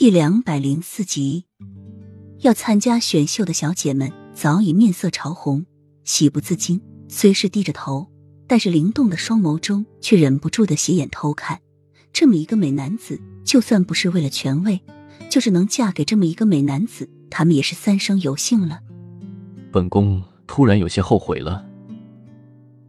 [0.00, 1.44] 第两百零四集，
[2.42, 5.66] 要参加选秀的小姐们早已面色潮红，
[6.04, 6.80] 喜不自禁。
[7.08, 8.08] 虽是低着头，
[8.46, 11.58] 但是灵动的双眸中却忍不住的斜眼偷看。
[12.12, 14.80] 这么一个美男子，就算不是为了权位，
[15.28, 18.78] 就是能嫁给这么一个美男子，他们也是三生有幸了。
[19.72, 21.66] 本宫突然有些后悔了。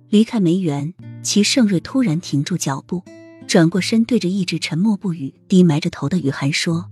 [0.09, 3.03] 离开梅园，齐盛瑞突然停住脚步，
[3.47, 6.91] 转过身，对着一直沉默不语、低埋着头的雨涵说。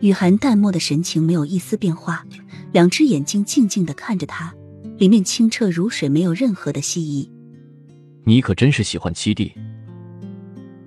[0.00, 2.24] 雨涵淡漠的神情没有一丝变化，
[2.72, 4.54] 两只眼睛静静的看着他，
[4.96, 7.30] 里面清澈如水，没有任何的希意。
[8.24, 9.52] 你可真是喜欢七弟？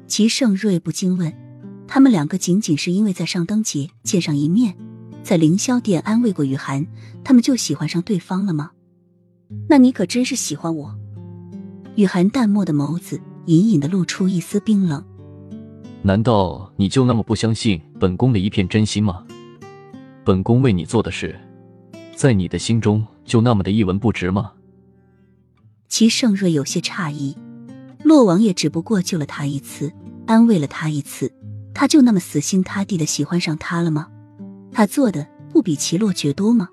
[0.07, 1.33] 齐盛瑞不禁问。
[1.87, 4.77] 他们两个仅仅是因为在上灯节见上一面，
[5.23, 6.87] 在凌霄殿安慰过雨涵，
[7.21, 8.71] 他们就喜欢上对方了吗？
[9.67, 10.95] 那你可真是喜欢我？
[11.95, 15.03] 雨涵淡漠的眸子隐隐的露出一丝冰冷。
[16.03, 19.23] 难道你就那么不相信本宫的一片真心吗？
[20.23, 21.39] 本宫为你做的事，
[22.15, 24.53] 在你的心中就那么的一文不值吗？
[25.87, 27.37] 齐盛瑞有些诧异，
[28.03, 29.93] 洛王爷只不过救了他一次，
[30.25, 31.31] 安慰了他一次，
[31.73, 34.07] 他就那么死心塌地的喜欢上他了吗？
[34.71, 36.69] 他做的不比齐洛绝多吗？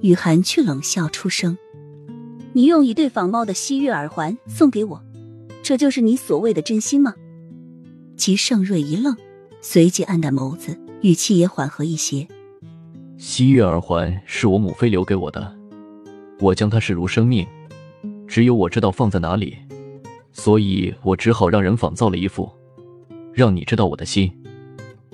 [0.00, 1.56] 雨涵却冷笑出声
[2.52, 5.02] ：“你用一对仿冒的西月耳环送给我，
[5.62, 7.14] 这就是你所谓的真心吗？”
[8.16, 9.16] 齐盛瑞一愣，
[9.60, 12.26] 随即暗淡眸子，语气也缓和一些。
[13.16, 15.56] 西月耳环是我母妃留给我的，
[16.40, 17.46] 我将它视如生命，
[18.26, 19.56] 只有我知道放在哪里，
[20.32, 22.50] 所以我只好让人仿造了一副，
[23.32, 24.30] 让你知道我的心。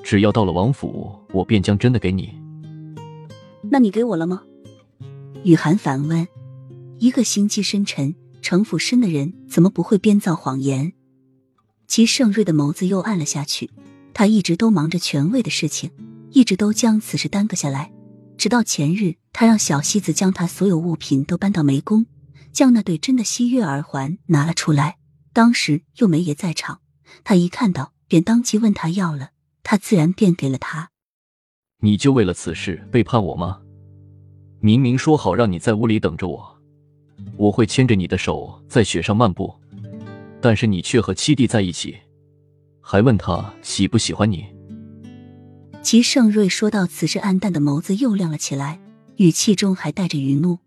[0.02, 2.34] 只要到了王府，我便将真的给你。
[3.70, 4.42] 那你给我了吗？
[5.44, 6.26] 雨涵反问。
[6.98, 10.92] 一个心机深沉、城府深的人，怎么不会编造谎言？
[11.90, 13.68] 齐盛瑞的眸子又暗了下去。
[14.14, 15.90] 他一直都忙着权位的事情，
[16.30, 17.90] 一直都将此事耽搁下来。
[18.38, 22.06] 直到前日，他让小西子将他所有物品都搬到梅宫，
[22.52, 24.98] 将那对真的西月耳环拿了出来。
[25.32, 26.80] 当时又梅爷在场，
[27.24, 29.30] 他一看到便当即问他要了，
[29.64, 30.90] 他自然便给了他。
[31.80, 33.62] 你就为了此事背叛我吗？
[34.60, 36.56] 明明说好让你在屋里等着我，
[37.36, 39.52] 我会牵着你的手在雪上漫步。
[40.40, 41.96] 但是你却和七弟在一起，
[42.80, 44.46] 还问他喜不喜欢你。
[45.82, 48.80] 齐盛瑞说到此时，暗淡的眸子又亮了起来，
[49.16, 50.58] 语气中还带着余怒。